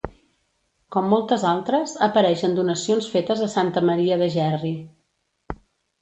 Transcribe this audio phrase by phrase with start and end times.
[0.95, 4.73] Com moltes altres, apareix en donacions fetes a Santa Maria de Gerri.